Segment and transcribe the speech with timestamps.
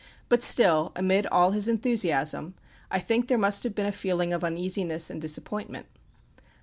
[0.29, 2.55] But still, amid all his enthusiasm,
[2.89, 5.85] I think there must have been a feeling of uneasiness and disappointment.